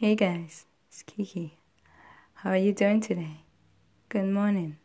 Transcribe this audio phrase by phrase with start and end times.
[0.00, 1.58] Hey guys, it's Kiki.
[2.34, 3.40] How are you doing today?
[4.08, 4.76] Good morning.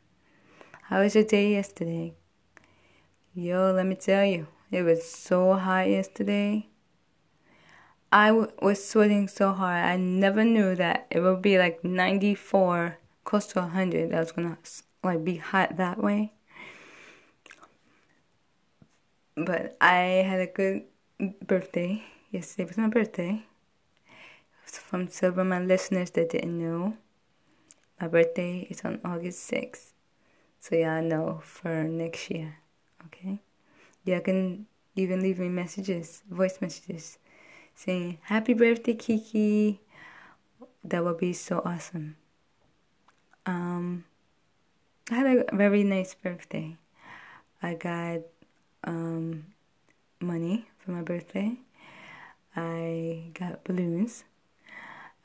[0.89, 2.15] How was your day yesterday?
[3.35, 6.65] Yo, let me tell you, it was so hot yesterday.
[8.11, 9.85] I w- was sweating so hard.
[9.85, 14.09] I never knew that it would be like 94, close to 100.
[14.09, 14.57] That was gonna
[15.03, 16.33] like be hot that way.
[19.37, 20.85] But I had a good
[21.45, 22.01] birthday.
[22.31, 23.45] Yesterday was my birthday
[24.77, 26.97] from some of my listeners that didn't know,
[27.99, 29.91] my birthday is on August 6th.
[30.59, 32.57] So y'all know for next year.
[33.05, 33.39] Okay?
[34.05, 37.17] Y'all can even leave me messages, voice messages,
[37.75, 39.81] saying, Happy birthday, Kiki.
[40.83, 42.17] That would be so awesome.
[43.45, 44.05] Um,
[45.11, 46.77] I had a very nice birthday.
[47.61, 48.21] I got
[48.83, 49.45] um,
[50.19, 51.57] money for my birthday.
[52.55, 54.23] I got balloons.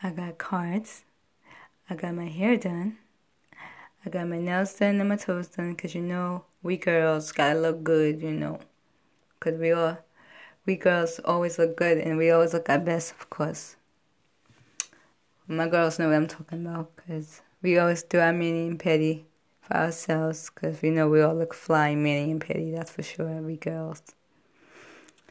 [0.01, 1.03] I got cards.
[1.91, 2.99] I got my hair done.
[4.07, 7.59] I got my nails done and my toes done because you know, we girls gotta
[7.59, 8.61] look good, you know.
[9.39, 9.99] Because we all,
[10.67, 13.75] we girls always look good and we always look our best, of course.
[15.49, 19.27] My girls know what I'm talking about because we always do our mini and petty
[19.63, 23.27] for ourselves because we know we all look fly, mini and petty, that's for sure,
[23.43, 24.03] we girls.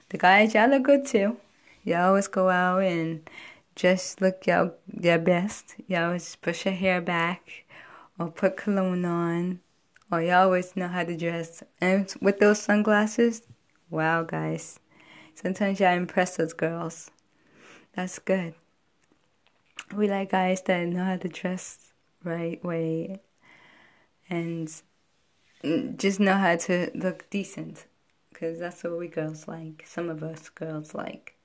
[0.09, 1.37] The guys, y'all look good too.
[1.83, 3.29] Y'all always go out and
[3.77, 5.75] just look your, your best.
[5.87, 7.65] You always push your hair back
[8.17, 9.59] or put cologne on
[10.11, 11.63] or you always know how to dress.
[11.79, 13.43] And with those sunglasses,
[13.89, 14.79] wow, guys.
[15.35, 17.11] Sometimes y'all impress those girls.
[17.95, 18.55] That's good.
[19.95, 23.21] We like guys that know how to dress right way
[24.29, 24.69] and
[25.97, 27.85] just know how to look decent.
[28.29, 29.83] Because that's what we girls like.
[29.87, 31.36] Some of us girls like.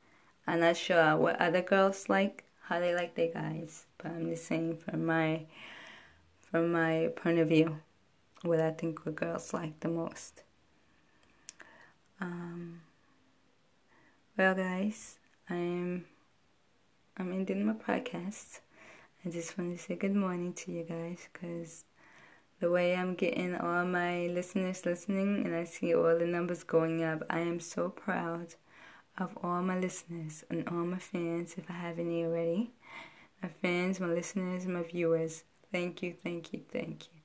[0.46, 4.46] I'm not sure what other girls like, how they like their guys, but I'm just
[4.46, 5.46] saying from my
[6.50, 7.78] from my point of view,
[8.42, 10.42] what I think what girls like the most.
[12.20, 12.81] Um,
[14.36, 16.06] well, guys, I'm
[17.16, 18.60] I'm ending my podcast.
[19.25, 21.84] I just want to say good morning to you guys because
[22.58, 27.04] the way I'm getting all my listeners listening and I see all the numbers going
[27.04, 28.54] up, I am so proud
[29.19, 32.73] of all my listeners and all my fans, if I have any already.
[33.43, 35.45] My fans, my listeners, my viewers.
[35.71, 37.21] Thank you, thank you, thank you.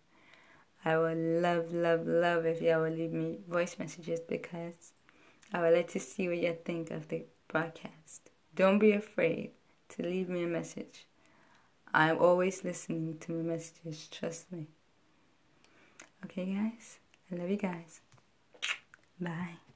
[0.83, 4.93] I would love, love, love if y'all would leave me voice messages because
[5.53, 8.29] I would like to see what y'all think of the broadcast.
[8.55, 9.51] Don't be afraid
[9.89, 11.05] to leave me a message.
[11.93, 14.67] I'm always listening to my messages, trust me.
[16.25, 16.99] Okay, guys?
[17.31, 18.01] I love you guys.
[19.19, 19.66] Bye.